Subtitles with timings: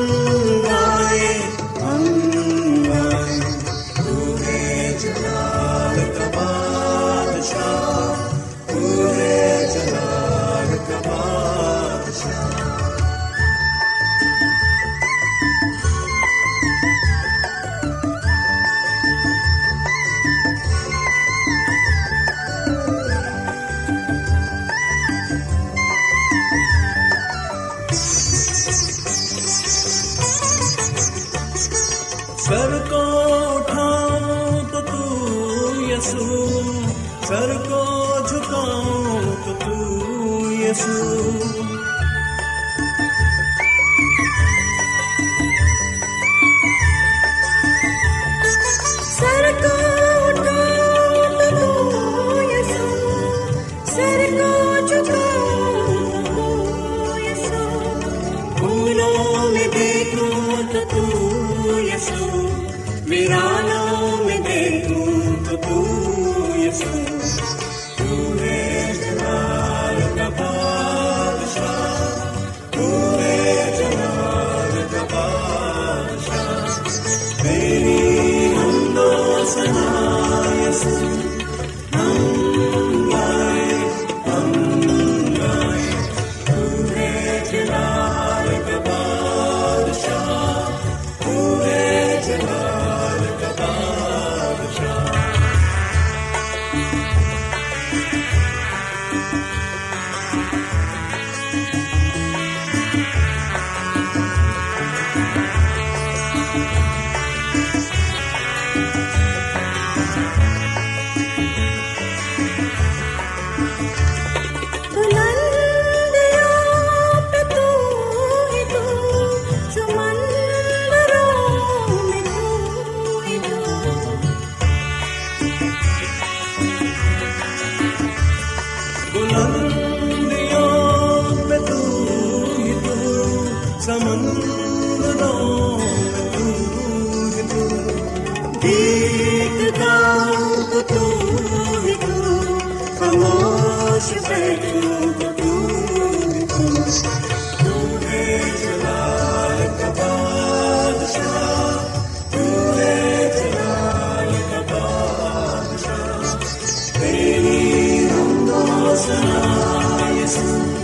[159.00, 160.79] سم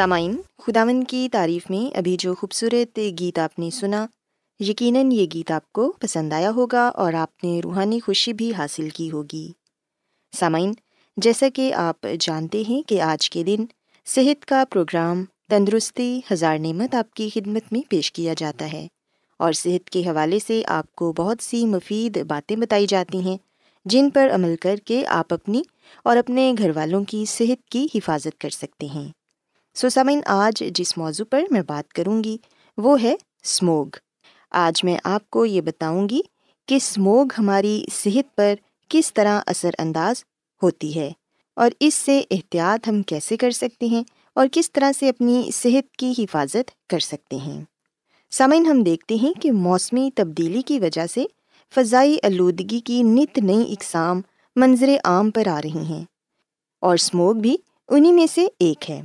[0.00, 4.06] سامعین خداون کی تعریف میں ابھی جو خوبصورت گیت آپ نے سنا،
[4.60, 8.88] یقیناً یہ گیت آپ کو پسند آیا ہوگا اور آپ نے روحانی خوشی بھی حاصل
[8.88, 9.52] کی ہوگی۔
[10.38, 10.72] سامعین،
[11.16, 13.64] جیسا کہ آپ جانتے ہیں کہ آج کے دن
[14.06, 18.88] صحت کا پروگرام تندرستی ہزار نعمت آپ کی خدمت میں پیش کیا جاتا ہے
[19.36, 23.36] اور صحت کے حوالے سے آپ کو بہت سی مفید باتیں بتائی جاتی ہیں
[23.84, 25.62] جن پر عمل کر کے آپ اپنی
[26.04, 29.19] اور اپنے گھر والوں کی صحت کی حفاظت کر سکتے ہیں۔
[29.74, 32.36] سو سامعین، آج جس موضوع پر میں بات کروں گی،
[32.78, 33.14] وہ ہے
[33.44, 33.86] اسموگ
[34.50, 36.20] آج میں آپ کو یہ بتاؤں گی
[36.68, 38.54] کہ اسموگ ہماری صحت پر
[38.88, 40.24] کس طرح اثر انداز
[40.62, 41.12] ہوتی ہے
[41.56, 44.02] اور اس سے احتیاط ہم کیسے کر سکتے ہیں
[44.34, 47.64] اور کس طرح سے اپنی صحت کی حفاظت کر سکتے ہیں۔
[48.30, 51.24] سامعین، ہم دیکھتے ہیں کہ موسمی تبدیلی کی وجہ سے
[51.74, 54.20] فضائی آلودگی کی نت نئی اقسام
[54.56, 56.04] منظر عام پر آ رہی ہیں
[56.80, 57.56] اور اسموگ بھی
[57.88, 59.02] انہیں میں سے ایک ہے۔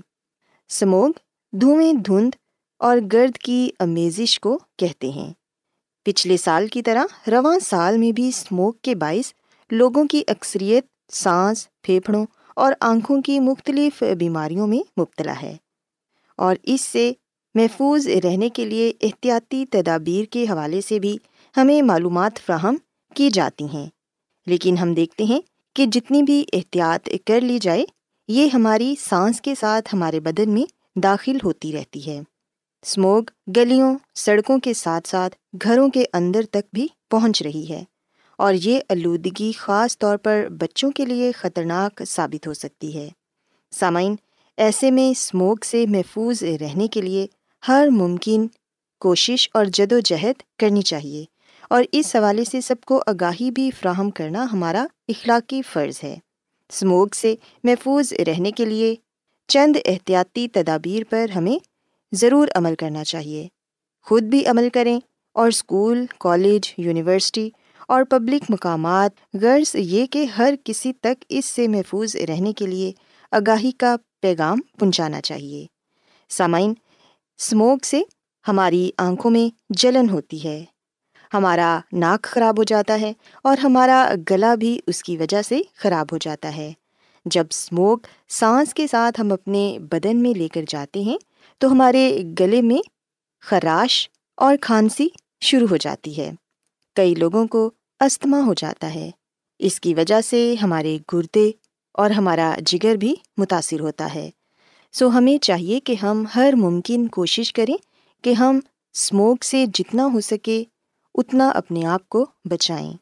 [0.69, 1.12] سموگ،
[1.51, 2.35] دھوئیں دھند
[2.79, 5.33] اور گرد کی امیزش کو کہتے ہیں۔
[6.03, 9.33] پچھلے سال کی طرح رواں سال میں بھی اسموگ کے باعث
[9.71, 12.25] لوگوں کی اکثریت سانس، پھیپھڑوں
[12.56, 15.57] اور آنکھوں کی مختلف بیماریوں میں مبتلا ہے۔
[16.38, 17.11] اور اس سے
[17.56, 21.18] محفوظ رہنے کے لیے احتیاطی تدابیر کے حوالے سے بھی
[21.57, 22.75] ہمیں معلومات فراہم
[23.13, 23.89] کی جاتی ہیں۔
[24.45, 25.41] لیکن ہم دیکھتے ہیں
[25.73, 27.85] کہ جتنی بھی احتیاط کر لی جائے
[28.27, 32.19] یہ ہماری سانس کے ساتھ ہمارے بدن میں داخل ہوتی رہتی ہے۔
[32.81, 33.24] اسموگ
[33.57, 37.83] گلیوں، سڑکوں کے ساتھ ساتھ گھروں کے اندر تک بھی پہنچ رہی ہے
[38.38, 43.10] اور یہ آلودگی خاص طور پر بچوں کے لیے خطرناک ثابت ہو سکتی ہے۔
[43.72, 44.16] سامعین،
[44.57, 47.28] ایسے میں اسموگ سے محفوظ رہنے کے لیے
[47.68, 48.48] ہر ممکن
[49.00, 51.25] کوشش اور جد و جہد کرنی چاہیے
[51.69, 56.18] اور اس حوالے سے سب کو آگاہی بھی فراہم کرنا ہمارا اخلاقی فرض ہے۔
[56.69, 58.95] اسموگ سے محفوظ رہنے کے لیے
[59.47, 61.63] چند احتیاطی تدابیر پر ہمیں
[62.12, 63.47] ضرور عمل کرنا چاہیے۔
[64.03, 65.00] خود بھی عمل کریں
[65.33, 67.50] اور اسکول کالج، یونیورسٹی
[67.88, 72.92] اور پبلک مقامات، غرض یہ کہ ہر کسی تک اس سے محفوظ رہنے کے لیے
[73.31, 75.66] آگاہی کا پیغام پہنچانا چاہیے۔
[76.30, 76.73] سامعین
[77.37, 78.01] اسموگ سے
[78.47, 80.66] ہماری آنکھوں میں جلن ہوتی ہے۔
[81.37, 83.13] ہمارا ناک خراب ہو جاتا ہے
[83.44, 86.73] اور ہمارا گلا بھی اس کی وجہ سے خراب ہو جاتا ہے۔
[87.25, 87.97] جب اسموگ
[88.30, 91.18] سانس کے ساتھ ہم اپنے بدن میں لے کر جاتے ہیں،
[91.57, 92.80] تو ہمارے گلے میں
[93.42, 95.07] خراش اور کھانسی
[95.42, 96.31] شروع ہو جاتی ہے۔
[96.95, 99.11] کئی لوگوں کو استھما ہو جاتا ہے۔
[99.59, 101.51] اس کی وجہ سے ہمارے گردے
[101.94, 104.30] اور ہمارا جگر بھی متاثر ہوتا ہے۔
[104.92, 107.77] سو ہمیں چاہیے کہ ہم ہر ممکن کوشش کریں
[108.23, 108.59] کہ ہم
[108.94, 110.63] اسموگ سے جتنا ہو سکے
[111.18, 112.94] اتنا اپنے آپ کو بچائیں۔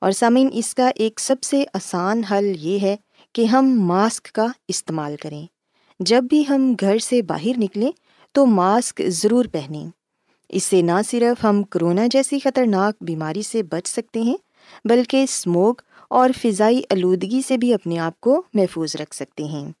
[0.00, 2.96] اور سامعین، اس کا ایک سب سے آسان حل یہ ہے
[3.32, 5.46] کہ ہم ماسک کا استعمال کریں۔
[6.00, 7.90] جب بھی ہم گھر سے باہر نکلیں
[8.32, 9.86] تو ماسک ضرور پہنیں۔
[10.48, 14.36] اس سے نہ صرف ہم کرونا جیسی خطرناک بیماری سے بچ سکتے ہیں،
[14.84, 15.74] بلکہ اسموگ
[16.08, 19.72] اور فضائی آلودگی سے بھی اپنے آپ کو محفوظ رکھ سکتے ہیں۔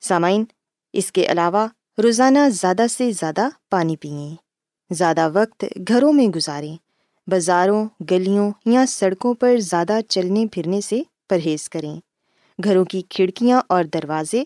[0.00, 0.44] سامعین،
[0.92, 1.66] اس کے علاوہ
[2.02, 4.36] روزانہ زیادہ سے زیادہ پانی پئیں۔
[4.90, 6.89] زیادہ وقت گھروں میں گزاریں۔
[7.30, 12.00] بازاروں، گلیوں یا سڑکوں پر زیادہ چلنے پھرنے سے پرہیز کریں۔
[12.64, 14.44] گھروں کی کھڑکیاں اور دروازے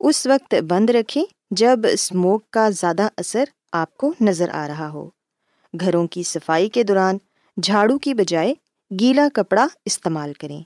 [0.00, 5.10] اس وقت بند رکھیں جب اسموگ کا زیادہ اثر آپ کو نظر آ رہا ہو۔
[5.80, 7.18] گھروں کی صفائی کے دوران
[7.62, 8.54] جھاڑو کی بجائے
[9.00, 10.62] گیلا کپڑا استعمال کریں۔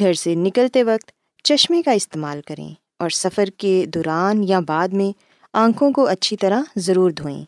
[0.00, 1.10] گھر سے نکلتے وقت
[1.44, 5.18] چشمے کا استعمال کریں اور سفر کے دوران یا بعد میں
[5.52, 7.44] آنکھوں کو اچھی طرح ضرور دھوئیں۔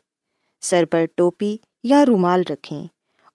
[0.60, 2.86] سر پر ٹوپی یا رومال رکھیں۔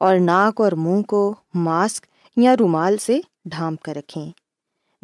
[0.02, 2.06] اور ناک اور منہ کو ماسک
[2.38, 4.32] یا رومال سے ڈھانپ کر رکھیں۔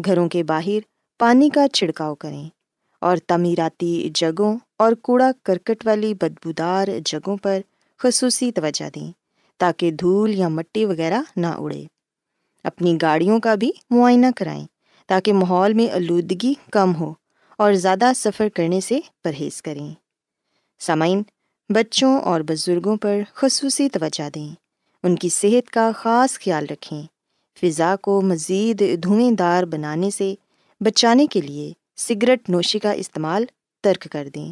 [0.05, 0.79] گھروں کے باہر
[1.19, 2.49] پانی کا چھڑکاؤ کریں
[3.01, 7.59] اور تعمیراتی جگہوں اور کوڑا کرکٹ والی بدبودار جگہوں پر
[7.97, 9.11] خصوصی توجہ دیں
[9.57, 11.83] تاکہ دھول یا مٹی وغیرہ نہ اڑے۔
[12.63, 14.65] اپنی گاڑیوں کا بھی معائنہ کرائیں
[15.07, 17.13] تاکہ ماحول میں آلودگی کم ہو
[17.57, 19.93] اور زیادہ سفر کرنے سے پرہیز کریں۔
[20.79, 21.23] سامعین،
[21.69, 24.66] بچوں اور بزرگوں پر خصوصی توجہ دیں۔
[25.07, 27.03] ان کی صحت کا خاص خیال رکھیں۔
[27.61, 30.35] فضا کو مزید دھوئیں دار بنانے سے
[30.79, 33.45] بچانے کے لیے سگریٹ نوشی کا استعمال
[33.83, 34.51] ترک کر دیں۔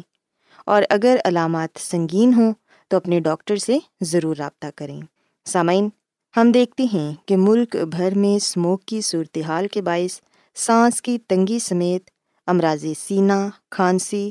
[0.66, 2.52] اور اگر علامات سنگین ہوں
[2.88, 5.00] تو اپنے ڈاکٹر سے ضرور رابطہ کریں۔
[5.44, 5.88] سامعین،
[6.36, 10.20] ہم دیکھتے ہیں کہ ملک بھر میں اسموک کی صورتحال کے باعث
[10.54, 12.10] سانس کی تنگی سمیت
[12.46, 14.30] امراض سینہ کھانسی،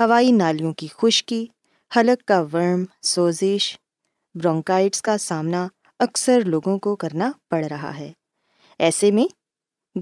[0.00, 1.46] ہوائی نالیوں کی خشکی،
[1.96, 3.78] حلق کا ورم، سوزش
[4.34, 8.12] برونکائٹس کا سامنا اکثر لوگوں کو کرنا پڑ رہا ہے۔
[8.78, 9.26] ایسے میں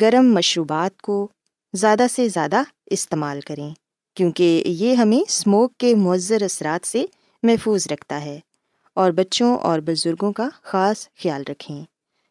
[0.01, 1.29] گرم مشروبات کو
[1.75, 3.71] زیادہ سے زیادہ استعمال کریں،
[4.17, 7.07] کیونکہ یہ ہمیں اسموک کے مؤثر اثرات سے
[7.43, 8.41] محفوظ رکھتا ہے
[8.95, 11.85] اور بچوں اور بزرگوں کا خاص خیال رکھیں۔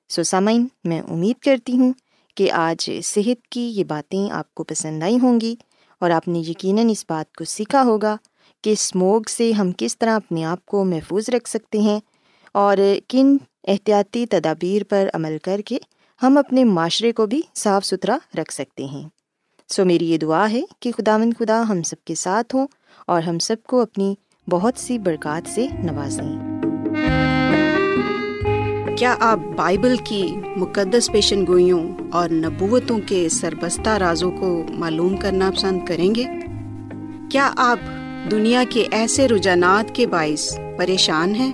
[0.09, 1.93] سو سامعین، میں امید کرتی ہوں
[2.35, 5.55] کہ آج صحت کی یہ باتیں آپ کو پسند آئی ہوں گی
[5.99, 8.17] اور آپ نے یقیناً اس بات کو سیکھا ہوگا
[8.61, 11.99] کہ اسموک سے ہم کس طرح اپنے آپ کو محفوظ رکھ سکتے ہیں
[12.53, 13.37] اور کن
[13.67, 15.77] احتیاطی تدابیر پر عمل کر کے
[16.23, 19.09] ہم اپنے معاشرے کو بھی صاف ستھرا رکھ سکتے ہیں۔
[19.67, 22.67] سو میری یہ دعا ہے کہ خدا مند خدا ہم سب کے ساتھ ہوں
[23.07, 24.15] اور ہم سب کو اپنی
[24.49, 26.59] بہت سی برکات سے نوازیں
[28.97, 35.51] کیا آپ بائبل کی مقدس پیشن گوئیوں اور نبوتوں کے سربستہ رازوں کو معلوم کرنا
[35.51, 36.23] پسند کریں گے؟
[37.31, 37.79] کیا آپ
[38.31, 41.51] دنیا کے ایسے رجحانات کے باعث پریشان ہیں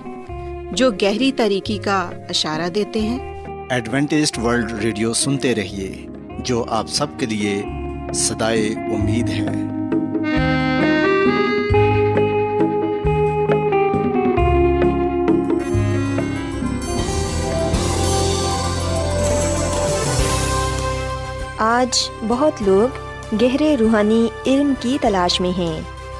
[0.72, 6.06] جو گہری طریقے کا اشارہ دیتے ہیں۔ ایڈوینٹسڈ ورلڈ ریڈیو سنتے رہیے
[6.38, 7.62] جو آپ سب کے لیے
[8.14, 9.48] صدائے امید ہے۔
[21.58, 22.88] آج بہت لوگ
[23.42, 25.80] گہرے روحانی علم کی تلاش میں ہیں۔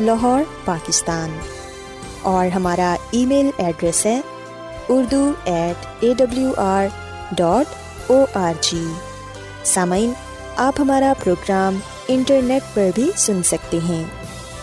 [0.00, 1.38] لاہور، پاکستان۔
[2.22, 4.20] اور ہمارا ای میل ایڈریس ہے
[4.88, 6.86] Urdu at A W R
[7.32, 8.84] dot O R G
[9.64, 10.12] سامعین،
[10.56, 14.04] آپ ہمارا پروگرام انٹرنیٹ پر بھی سن سکتے ہیں۔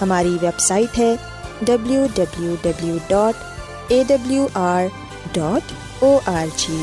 [0.02, 1.16] ہماری ویب سائٹ ہے
[1.62, 3.44] W W W dot
[3.88, 4.86] A W R
[5.34, 5.74] dot
[6.04, 6.78] O R G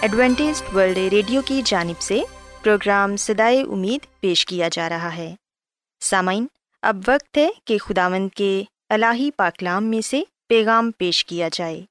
[0.00, 2.22] Adventist World Radio کی جانب سے
[2.64, 5.34] پروگرام سدائے امید پیش کیا جا رہا ہے۔
[6.00, 6.46] سامعین،
[6.82, 11.82] اب وقت ہے کہ خداوند کے الہی پاکلام میں سے پیغام پیش کیا جائے۔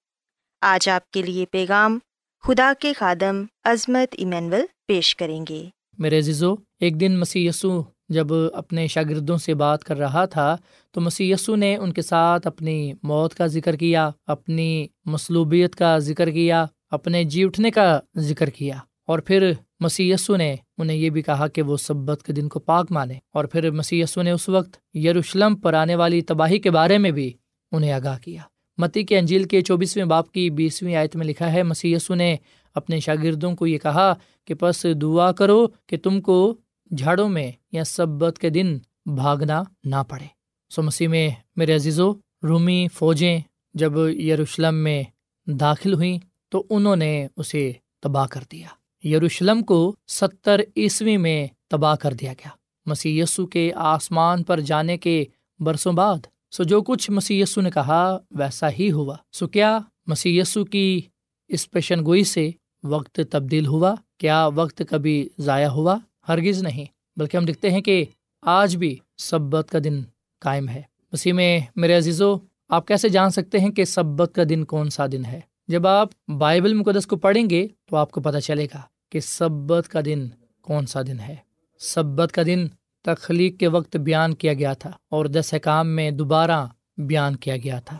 [0.61, 1.99] آج آپ کے لیے پیغام
[2.43, 8.27] خدا کے خادم عظمت ایمینول پیش کریں گے۔ میرے عزیزو، ایک دن مسی یسو جب
[8.53, 10.57] اپنے شاگردوں سے بات کر رہا تھا،
[10.91, 15.97] تو مسی یسو نے ان کے ساتھ اپنی موت کا ذکر کیا، اپنی مصلوبیت کا
[15.97, 19.51] ذکر کیا، اپنے جی اٹھنے کا ذکر کیا اور پھر
[19.81, 23.45] مسییسو نے انہیں یہ بھی کہا کہ وہ سبت کے دن کو پاک مانے اور
[23.45, 27.33] پھر مسی نے اس وقت یروشلم پر آنے والی تباہی کے بارے میں بھی
[27.71, 28.41] انہیں آگاہ کیا۔
[28.77, 32.35] متی کے انجیل کے چوبیسویں باپ کی بیسویں آیت میں لکھا ہے مسیسو نے
[32.75, 34.13] اپنے شاگردوں کو یہ کہا
[34.45, 36.55] کہ بس دعا کرو کہ تم کو
[36.97, 40.25] جھاڑوں میں یا سبت کے دن بھاگنا نہ پڑے۔
[40.69, 43.39] سو مسیح میں میرے عزیزو، رومی فوجیں
[43.73, 45.03] جب یروشلم میں
[45.47, 46.19] داخل ہوئیں
[46.50, 47.71] تو انہوں نے اسے
[48.01, 48.67] تباہ کر دیا۔
[49.03, 52.50] یروشلم کو ستر عیسوی میں تباہ کر دیا گیا۔
[52.86, 55.25] مسی یسو کے آسمان پر جانے کے
[55.60, 56.17] برسوں بعد
[56.51, 61.01] سو جو کچھ مسی یسو نے کہا ویسا ہی ہوا۔ سو کیا مسی یسو کی
[61.48, 62.50] اس پیشن گوئی سے
[62.84, 66.86] وقت تبدیل ہوا؟ کیا وقت کبھی ضائع ہوا؟ ہرگز نہیں،
[67.17, 68.05] بلکہ ہم دیکھتے ہیں کہ
[68.41, 70.01] آج بھی سبت کا دن
[70.39, 70.81] قائم ہے۔
[71.13, 72.36] مسیح میں، میرے عزیزو،
[72.70, 75.39] آپ کیسے جان سکتے ہیں کہ سبت کا دن کون سا دن ہے؟
[75.71, 79.87] جب آپ بائبل مقدس کو پڑھیں گے تو آپ کو پتہ چلے گا کہ سبت
[79.87, 80.27] کا دن
[80.61, 81.35] کون سا دن ہے۔
[81.79, 82.67] سبت کا دن
[83.01, 86.65] تخلیق کے وقت بیان کیا گیا تھا اور دس کام میں دوبارہ
[86.97, 87.97] بیان کیا گیا تھا۔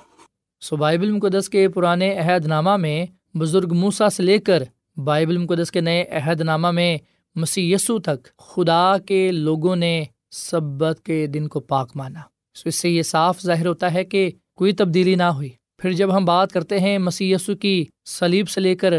[0.61, 3.05] سو بائبل مقدس کے پرانے عہد نامہ میں
[3.37, 4.63] بزرگ موسا سے لے کر
[4.97, 6.97] بائبل مقدس کے نئے عہد نامہ میں
[7.35, 12.19] مسی یسو تک خدا کے لوگوں نے سبت کے دن کو پاک مانا۔
[12.53, 15.49] سو اس سے یہ صاف ظاہر ہوتا ہے کہ کوئی تبدیلی نہ ہوئی۔
[15.81, 18.93] پھر جب ہم بات کرتے ہیں مسی یسو کی سلیب سے لے کر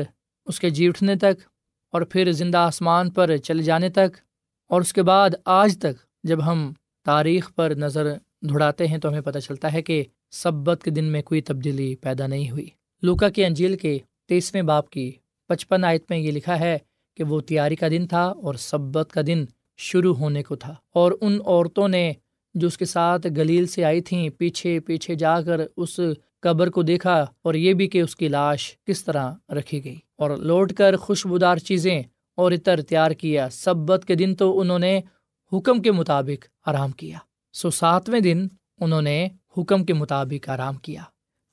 [0.46, 1.40] اس کے جی اٹھنے تک
[1.92, 4.16] اور پھر زندہ آسمان پر چلے جانے تک
[4.68, 6.72] اور اس کے بعد آج تک جب ہم
[7.04, 8.12] تاریخ پر نظر
[8.48, 12.26] دھڑاتے ہیں تو ہمیں پتہ چلتا ہے کہ سبت کے دن میں کوئی تبدیلی پیدا
[12.26, 12.66] نہیں ہوئی۔
[13.02, 13.98] لوکا کے انجیل کے
[14.28, 15.12] تیسویں باپ کی
[15.48, 16.78] پچپن آیت میں یہ لکھا ہے
[17.16, 19.44] کہ وہ تیاری کا دن تھا اور سبت کا دن
[19.76, 22.12] شروع ہونے کو تھا اور ان عورتوں نے
[22.54, 26.00] جو اس کے ساتھ گلیل سے آئی تھیں، پیچھے پیچھے جا کر اس
[26.42, 30.30] قبر کو دیکھا اور یہ بھی کہ اس کی لاش کس طرح رکھی گئی اور
[30.36, 32.02] لوٹ کر خوشبودار چیزیں
[32.36, 35.00] اور عطر تیار کیا۔ سبت کے دن تو انہوں نے
[35.52, 37.18] حکم کے مطابق آرام کیا۔
[37.52, 38.46] سو ساتویں دن
[38.80, 41.02] انہوں نے حکم کے مطابق آرام کیا۔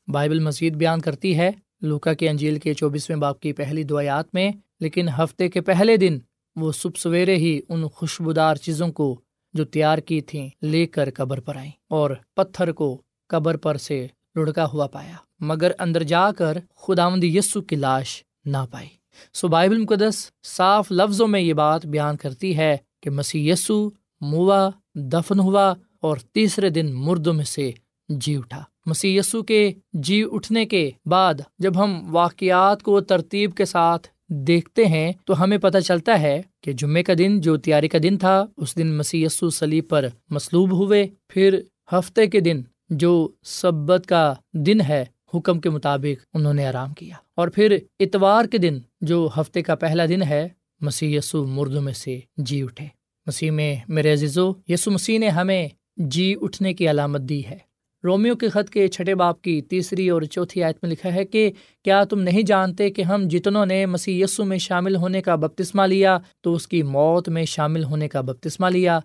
[0.07, 4.51] بائبل مزید بیان کرتی ہے لوکا کے انجیل کے چوبیسویں باپ کی پہلی دعیات میں،
[4.79, 6.19] لیکن ہفتے کے پہلے دن
[6.55, 9.21] وہ صبح سویرے ہی ان خوشبودار چیزوں کو
[9.53, 14.07] جو تیار کی تھیں لے کر قبر پر آئیں اور پتھر کو قبر پر سے
[14.39, 18.87] لڑکا ہوا پایا، مگر اندر جا کر خداوند یسو کی لاش نہ پائی۔
[19.33, 23.89] سو بائبل مقدس صاف لفظوں میں یہ بات بیان کرتی ہے کہ مسیح یسو
[24.21, 27.71] موا دفن ہوا اور تیسرے دن مردوں میں سے
[28.09, 33.65] جی اٹھا۔ مسیح یسو کے جی اٹھنے کے بعد جب ہم واقعات کو ترتیب کے
[33.65, 37.97] ساتھ دیکھتے ہیں تو ہمیں پتہ چلتا ہے کہ جمعے کا دن جو تیاری کا
[38.03, 41.59] دن تھا، اس دن مسی سلیب پر مصلوب ہوئے، پھر
[41.91, 47.15] ہفتے کے دن جو سبت کا دن ہے، حکم کے مطابق انہوں نے آرام کیا۔
[47.35, 50.47] اور پھر اتوار کے دن، جو ہفتے کا پہلا دن ہے
[50.81, 52.85] مسی یسو مردوں میں سے جی اٹھے۔
[53.27, 57.57] مسیح میں، میرے عزیزو، یسو مسیح نے ہمیں جی اٹھنے کی علامت دی ہے۔
[58.03, 61.51] رومیو کے خط کے چھٹے باپ کی تیسری اور چوتھی آیت میں لکھا ہے کہ،
[61.83, 65.83] کیا تم نہیں جانتے کہ ہم جتنوں نے مسیح یسو میں شامل ہونے کا بپتسمہ
[65.83, 68.99] لیا، تو اس کی موت میں شامل ہونے کا بپتسمہ لیا؟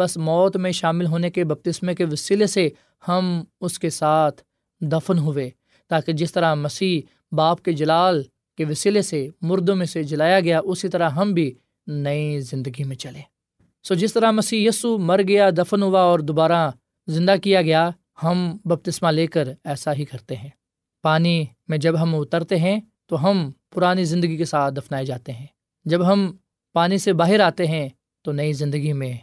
[0.00, 2.68] بس موت میں شامل ہونے کے بپتسمے کے وسیلے سے
[3.08, 4.42] ہم اس کے ساتھ
[4.80, 5.50] دفن ہوئے،
[5.88, 7.00] تاکہ جس طرح مسیح
[7.32, 8.22] باپ کے جلال
[8.58, 11.52] کے وسیلے سے مردوں میں سے جلایا گیا، اسی طرح ہم بھی
[11.86, 13.22] نئی زندگی میں چلیں
[13.82, 16.70] سو جس طرح مسیح یسو مر گیا، دفن ہوا اور دوبارہ
[17.06, 17.90] زندہ کیا گیا،
[18.22, 20.48] ہم بپتسمہ لے کر ایسا ہی کرتے ہیں۔
[21.02, 25.46] پانی میں جب ہم اترتے ہیں، تو ہم پرانی زندگی کے ساتھ دفنائے جاتے ہیں۔
[25.84, 26.32] جب ہم
[26.72, 27.88] پانی سے باہر آتے ہیں،
[28.22, 29.14] تو نئی زندگی میں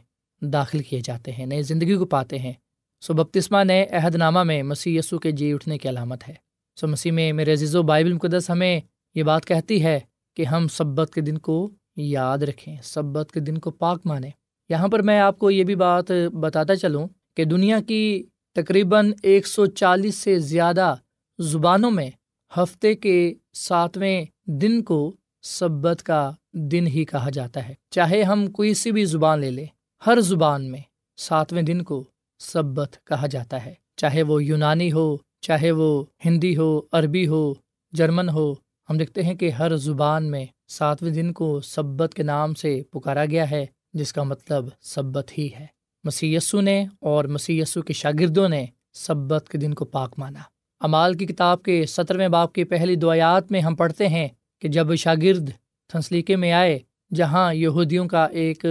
[0.41, 2.54] داخل کیے جاتے ہیں، نئی زندگی کو پاتے ہیں۔
[3.02, 6.34] سو بپتسمہ نئے عہد نامہ میں مسیح یسو کے جی اٹھنے کی علامت ہے۔
[6.76, 8.82] سو مسیح میں میرے عزیز و بائبل مقدس ہمیں
[9.15, 10.00] یہ بات کہتی ہے
[10.36, 14.32] کہ ہم سبت کے دن کو یاد رکھیں، سبت کے دن کو پاک مانیں۔
[14.69, 18.23] یہاں پر میں آپ کو یہ بھی بات بتاتا چلوں کہ دنیا کی
[18.56, 20.95] تقریباً ایک سو چالیس سے زیادہ
[21.39, 22.10] زبانوں میں
[22.58, 28.73] ہفتے کے ساتویں دن کو سبت کا دن ہی کہا جاتا ہے۔ چاہے ہم کوئی
[28.73, 29.65] سی بھی زبان لے لیں
[30.05, 30.79] ہر زبان میں
[31.17, 32.03] ساتویں دن کو
[32.39, 37.53] سبت کہا جاتا ہے۔ چاہے وہ یونانی ہو، چاہے وہ ہندی ہو، عربی ہو،
[37.91, 38.53] جرمن ہو،
[38.89, 43.25] ہم دیکھتے ہیں کہ ہر زبان میں ساتویں دن کو سبت کے نام سے پکارا
[43.25, 45.65] گیا ہے، جس کا مطلب سبت ہی ہے۔
[46.03, 50.39] مسی نے اور مسی کے شاگردوں نے سبت کے دن کو پاک مانا۔
[50.79, 54.27] امال کی کتاب کے سترویں باپ کی پہلی دعایات میں ہم پڑھتے ہیں
[54.62, 55.49] کہ جب شاگرد
[55.88, 56.79] تھنسلیقے میں آئے،
[57.15, 58.65] جہاں یہودیوں کا ایک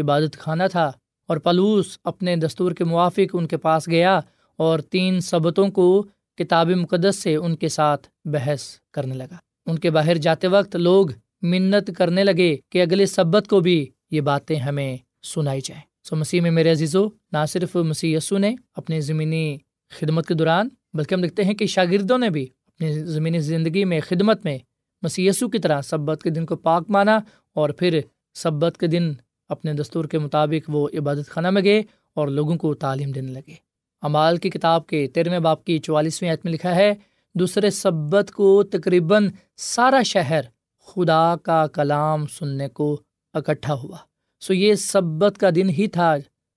[0.00, 0.92] عبادت خانہ تھا
[1.28, 4.20] اور پلوس اپنے دستور کے موافق ان کے پاس گیا
[4.56, 6.06] اور تین سبتوں کو
[6.38, 11.06] کتاب مقدس سے ان کے ساتھ بحث کرنے لگا۔ ان کے باہر جاتے وقت لوگ
[11.42, 16.40] منت کرنے لگے کہ اگلے سبت کو بھی یہ باتیں ہمیں سنائی جائیں۔ سو مسیح
[16.40, 19.58] میں میرے عزیزو، نہ صرف مسیح یسو نے اپنی زمینی
[19.90, 24.00] خدمت کے دوران، بلکہ ہم دیکھتے ہیں کہ شاگردوں نے بھی اپنی زمینی زندگی میں
[24.00, 24.58] خدمت میں
[25.02, 27.20] مسی یسو کی طرح سبت کے دن کو پاک مانا
[27.54, 28.00] اور پھر
[28.34, 29.12] سبت کے دن
[29.48, 31.82] اپنے دستور کے مطابق وہ عبادت خانہ میں گئے
[32.14, 33.54] اور لوگوں کو تعلیم دینے لگے۔
[34.02, 36.94] امال کی کتاب کے تیرہویں باپ کی چوالیسویں عید میں لکھا ہے،
[37.34, 40.40] دوسرے سبت کو تقریباً سارا شہر
[40.86, 43.00] خدا کا کلام سننے کو
[43.32, 43.96] اکٹھا ہوا۔
[44.40, 46.16] سو یہ سبت کا دن ہی تھا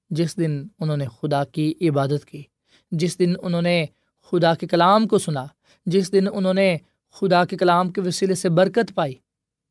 [0.10, 2.44] جس دن انہوں نے خدا کی عبادت کی،
[2.92, 3.86] جس دن انہوں نے
[4.32, 5.46] خدا کے کلام کو سنا،
[5.86, 6.78] جس دن انہوں نے
[7.12, 9.14] خدا کے کلام کے وسیلے سے برکت پائی۔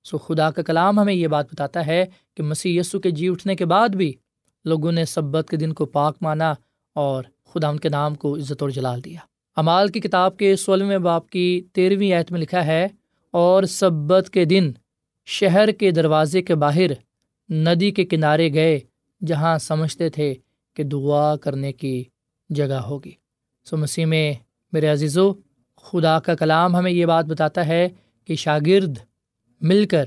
[0.05, 3.55] سو خدا کا کلام ہمیں یہ بات بتاتا ہے کہ مسیح یسو کے جی اٹھنے
[3.57, 4.13] کے بعد بھی
[4.65, 6.53] لوگوں نے سبت کے دن کو پاک مانا
[6.97, 9.21] اور خدا ان کے نام کو عزت اور جلال دیا۔
[9.57, 12.87] امال کی کتاب کے سولہویں باپ کی تیرہویں آیت میں لکھا ہے،
[13.35, 14.71] اور سبت کے دن
[15.29, 16.91] شہر کے دروازے کے باہر
[17.49, 18.79] ندی کے کنارے گئے
[19.21, 20.33] جہاں سمجھتے تھے
[20.77, 22.03] کہ دعا کرنے کی
[22.51, 23.11] جگہ ہوگی۔
[23.67, 24.33] سو مسیح میں
[24.73, 25.33] میرے عزیز و
[25.85, 27.87] خدا کا کلام ہمیں یہ بات بتاتا ہے
[28.29, 28.99] کہ شاگرد
[29.61, 30.05] مل کر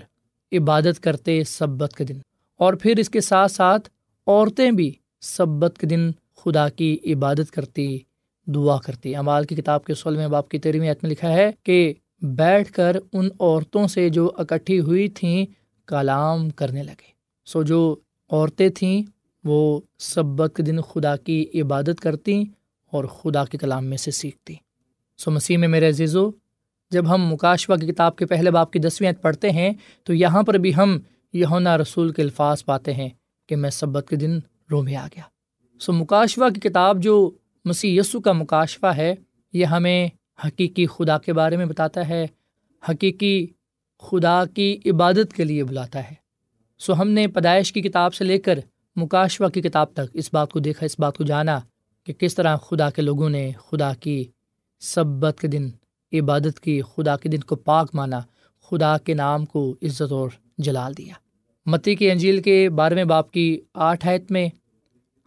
[0.52, 2.18] عبادت کرتے سبت کے دن۔
[2.58, 3.90] اور پھر اس کے ساتھ ساتھ
[4.28, 8.00] عورتیں بھی سبت کے دن خدا کی عبادت کرتی،
[8.46, 11.94] دعا کرتی۔ امال کی کتاب کے سولہویں باپ کی تیرہویں عت میں لکھا ہے کہ
[12.22, 15.46] بیٹھ کر ان عورتوں سے جو اکٹھی ہوئی تھیں
[15.86, 17.12] کلام کرنے لگے۔
[17.46, 17.96] سو جو
[18.30, 19.04] عورتیں تھیں
[19.44, 22.44] وہ سبت کے دن خدا کی عبادت کرتی
[22.92, 24.54] اور خدا کے کلام میں سے سیکھتی۔
[25.18, 26.32] سو مسیح میں میرے عزیزو
[26.94, 29.72] جب ہم مکاشوا کی کتاب کے پہلے باپ کی دسویں پڑھتے ہیں،
[30.04, 30.98] تو یہاں پر بھی ہم
[31.34, 33.10] یہونا رسول کے الفاظ پاتے ہیں
[33.50, 34.40] کہ میں سبت کے دن
[34.72, 35.24] رو میں آ گیا۔
[35.82, 37.16] سو مکاشوا کی کتاب جو
[37.66, 39.14] مسیح یسو کا مکاشوا ہے،
[39.54, 40.08] یہ ہمیں
[40.46, 42.26] حقیقی خدا کے بارے میں بتاتا ہے،
[42.84, 43.48] حقیقی
[44.04, 46.16] خدا کی عبادت کے لیے بلاتا ہے۔
[46.80, 48.60] سو ہم نے پیدائش کی کتاب سے لے کر
[48.96, 51.60] مکاشوا کی کتاب تک اس بات کو دیکھا، اس بات کو جانا
[52.08, 54.24] کہ کس طرح خدا کے لوگوں نے خدا کی
[54.82, 55.70] سبت کے دن
[56.14, 58.20] عبادت کی، خدا کے دن کو پاک مانا،
[58.70, 61.14] خدا کے نام کو عزت اور جلال دیا۔
[61.66, 64.50] متی کی انجیل کے بارہویں باپ کی آٹھ آیت میں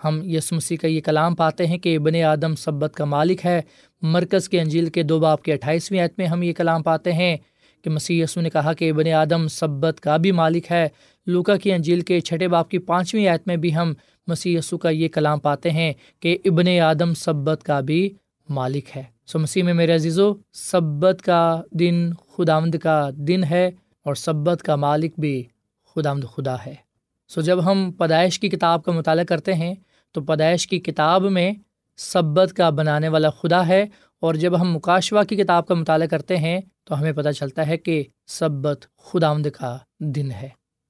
[0.04, 3.62] ہم یس مسیح کا یہ کلام پاتے ہیں کہ بن آدم سبت کا مالک ہے۔
[4.02, 7.36] مرکز کے انجیل کے دو باپ کے اٹھائیسویں آیت میں ہم یہ کلام پاتے ہیں
[7.82, 10.88] کہ مسیح یسو نے کہا کہ بن آدم سبت کا بھی مالک ہے۔
[11.26, 13.92] لوکا کی انجیل کے چھٹے باپ کی پانچویں آیت میں بھی ہم
[14.26, 18.14] مسیح یسو کا یہ کلام پاتے ہیں کہ ابن آدم سبت کا بھی
[18.48, 23.70] مالک ہے۔ سو مسیح میں میرے عزیزو، سبت کا دن خدامد کا دن ہے
[24.04, 25.42] اور سبت کا مالک بھی
[25.94, 26.74] خدامد خدا ہے۔
[27.28, 29.74] سو جب ہم پیدائش کی کتاب کا مطالعہ کرتے ہیں،
[30.12, 31.52] تو پیدائش کی کتاب میں
[31.96, 33.86] سبت کا بنانے والا خدا ہے
[34.20, 37.76] اور جب ہم مکاشوا کی کتاب کا مطالعہ کرتے ہیں، تو ہمیں پتہ چلتا ہے
[37.76, 40.48] کہ سبت خدامد کا دن ہے۔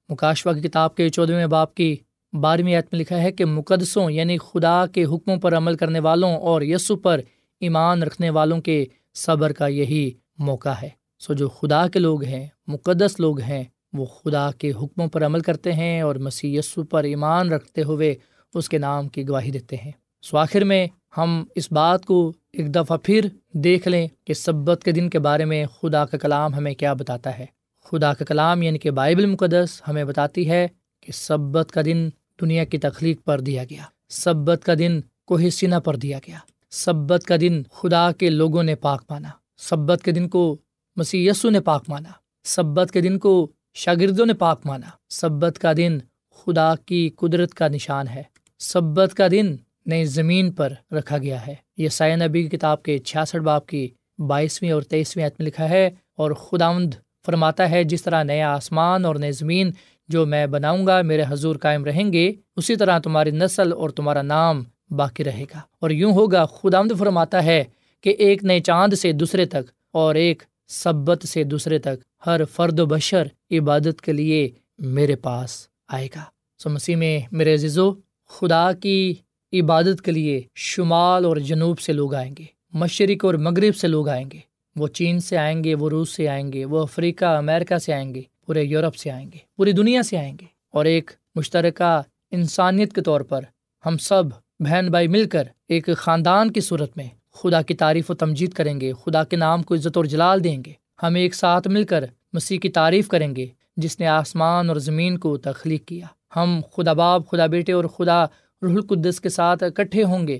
[0.09, 1.95] مکاشوا کی کتاب کے چودھویں باپ کی
[2.33, 6.37] بارہویں عت میں لکھا ہے کہ مقدسوں یعنی خدا کے حکموں پر عمل کرنے والوں
[6.37, 7.21] اور یسو پر
[7.59, 10.89] ایمان رکھنے والوں کے صبر کا یہی موقع ہے۔
[11.19, 15.39] سو جو خدا کے لوگ ہیں، مقدس لوگ ہیں، وہ خدا کے حکموں پر عمل
[15.39, 18.15] کرتے ہیں اور مسیح یسو پر ایمان رکھتے ہوئے
[18.53, 19.91] اس کے نام کی گواہی دیتے ہیں۔
[20.21, 24.91] سو آخر میں ہم اس بات کو ایک دفعہ پھر دیکھ لیں کہ سبت کے
[24.91, 27.45] دن کے بارے میں خدا کا کلام ہمیں کیا بتاتا ہے۔
[27.83, 30.67] خدا کا کلام یعنی کہ بائبل مقدس ہمیں بتاتی ہے
[31.01, 32.09] کہ سبت کا دن
[32.41, 36.37] دنیا کی تخلیق پر دیا گیا، سبت کا دن کوہ سینا پر دیا گیا۔
[36.69, 40.57] سبت کا دن خدا کے لوگوں نے پاک مانا۔ سبت کے دن کو
[40.95, 42.09] مسیح یسو نے پاک مانا۔
[42.43, 45.97] سبت کے دن کو شاگردوں نے پاک مانا۔ سبت کا دن
[46.35, 48.23] خدا کی قدرت کا نشان ہے۔
[48.59, 52.97] سبت کا دن نئی زمین پر رکھا گیا ہے۔ یہ سائے نبی کی کتاب کے
[52.97, 53.89] چھیاسٹھ باپ کی
[54.27, 56.93] بائیسویں اور تیئیسویں عتم لکھا ہے، اور خداوند
[57.25, 59.71] فرماتا ہے، جس طرح نیا آسمان اور نئی زمین
[60.07, 64.21] جو میں بناؤں گا، میرے حضور قائم رہیں گے، اسی طرح تمہاری نسل اور تمہارا
[64.21, 67.63] نام باقی رہے گا۔ اور یوں ہوگا، خداوند فرماتا ہے
[68.01, 72.79] کہ ایک نئے چاند سے دوسرے تک اور ایک سبت سے دوسرے تک ہر فرد
[72.79, 76.23] و بشر عبادت کے لیے میرے پاس آئے گا۔
[76.57, 77.93] سو مسیح میں میرے عزیزو،
[78.27, 79.15] خدا کی
[79.53, 84.09] عبادت کے لیے شمال اور جنوب سے لوگ آئیں گے، مشرق اور مغرب سے لوگ
[84.09, 84.39] آئیں گے،
[84.75, 88.15] وہ چین سے آئیں گے، وہ روس سے آئیں گے، وہ افریقہ امیرکا سے آئیں
[88.15, 92.93] گے، پورے یورپ سے آئیں گے، پوری دنیا سے آئیں گے۔ اور ایک مشترکہ انسانیت
[92.93, 93.41] کے طور پر
[93.85, 94.23] ہم سب
[94.59, 98.81] بہن بھائی مل کر ایک خاندان کی صورت میں خدا کی تعریف و تمجید کریں
[98.81, 100.71] گے، خدا کے نام کو عزت اور جلال دیں گے۔
[101.03, 103.45] ہم ایک ساتھ مل کر مسیح کی تعریف کریں گے،
[103.77, 108.25] جس نے آسمان اور زمین کو تخلیق کیا۔ ہم خدا باپ، خدا بیٹے اور خدا
[108.61, 110.39] رح القدس کے ساتھ اکٹھے ہوں گے۔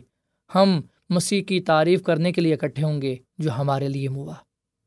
[0.56, 4.34] ہم مسیح کی تعریف کرنے کے لیے اکٹھے ہوں گے جو ہمارے لیے ہوا۔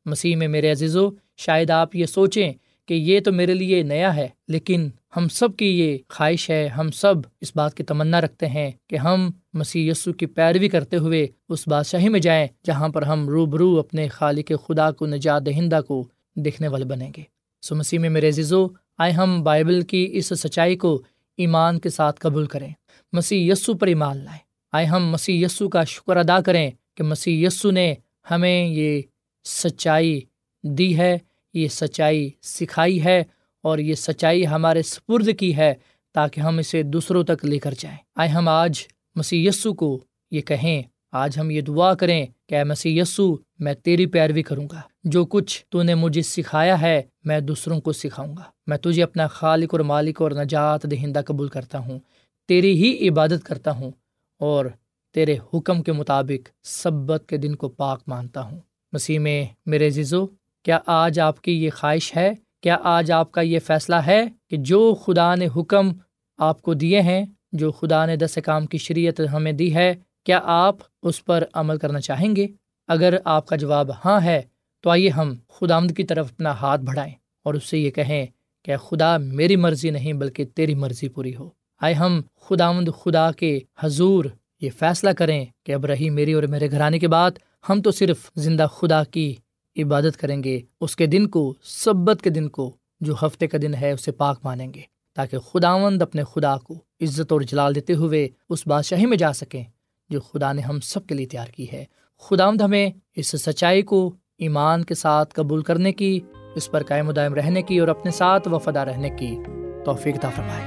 [0.05, 2.53] مسیح میں میرے عزیزو، شاید آپ یہ سوچیں
[2.85, 6.91] کہ یہ تو میرے لیے نیا ہے، لیکن ہم سب کی یہ خواہش ہے، ہم
[6.91, 11.27] سب اس بات کی تمنا رکھتے ہیں کہ ہم مسیح یسو کی پیروی کرتے ہوئے
[11.49, 16.07] اس بادشاہی میں جائیں جہاں پر ہم روبرو اپنے خالق خدا کو، نجات دہندہ کو
[16.35, 17.23] دیکھنے والے بنیں گے۔
[17.61, 18.67] سو مسیح میں میرے عزیزو،
[18.97, 21.01] آئے ہم بائبل کی اس سچائی کو
[21.37, 22.69] ایمان کے ساتھ قبول کریں۔
[23.13, 24.39] مسیح یسو پر ایمان لائیں۔
[24.71, 27.95] آئے ہم مسیح یسو کا شکر ادا کریں کہ مسیح یسو نے
[28.31, 29.01] ہمیں یہ
[29.45, 30.21] سچائی
[30.63, 31.17] دی ہے۔
[31.53, 33.23] یہ سچائی سکھائی ہے
[33.63, 35.73] اور یہ سچائی ہمارے سپرد کی ہے
[36.13, 38.83] تاکہ ہم اسے دوسروں تک لے کر جائیں۔ آئے ہم آج
[39.15, 43.73] مسیح یسو کو یہ کہیں، آج ہم یہ دعا کریں کہ اے مسیح یسو، میں
[43.73, 48.37] تیری پیروی کروں گا۔ جو کچھ تو نے مجھے سکھایا ہے، میں دوسروں کو سکھاؤں
[48.37, 51.99] گا۔ میں تجھے اپنا خالق اور مالک اور نجات دہندہ قبول کرتا ہوں،
[52.47, 53.91] تیری ہی عبادت کرتا ہوں
[54.39, 54.65] اور
[55.13, 58.59] تیرے حکم کے مطابق سبت کے دن کو پاک مانتا ہوں۔
[58.93, 60.25] مسیح میں میرے زیزو
[60.63, 64.57] کیا آج آپ کی یہ خواہش ہے؟ کیا آج آپ کا یہ فیصلہ ہے کہ
[64.57, 65.91] جو خدا نے حکم
[66.37, 69.93] آپ کو دیے ہیں، جو خدا نے دس کام کی شریعت ہمیں دی ہے،
[70.23, 72.47] کیا آپ اس پر عمل کرنا چاہیں گے؟
[72.87, 74.41] اگر آپ کا جواب ہاں ہے،
[74.81, 77.13] تو آئیے ہم خدا آمد کی طرف اپنا ہاتھ بڑھائیں
[77.45, 78.25] اور اس سے یہ کہیں
[78.65, 81.49] کہ خدا میری مرضی نہیں بلکہ تیری مرضی پوری ہو۔
[81.81, 84.25] آئے ہم خدا آمد خدا کے حضور
[84.61, 87.31] یہ فیصلہ کریں کہ اب رہی میری اور میرے گھرانے کے بعد
[87.69, 89.35] ہم تو صرف زندہ خدا کی
[89.77, 93.73] عبادت کریں گے، اس کے دن کو، سبت کے دن کو، جو ہفتے کا دن
[93.73, 94.81] ہے، اسے پاک مانیں گے،
[95.15, 99.63] تاکہ خداوند اپنے خدا کو عزت اور جلال دیتے ہوئے اس بادشاہی میں جا سکیں،
[100.09, 101.85] جو خدا نے ہم سب کے لیے تیار کی ہے۔
[102.19, 106.19] خداوند ہمیں اس سچائی کو ایمان کے ساتھ قبول کرنے کی،
[106.55, 109.37] اس پر قائم و دائم رہنے کی اور اپنے ساتھ وفادہ رہنے کی
[109.85, 110.65] توفیق فرمائے۔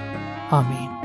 [0.51, 1.05] آمین۔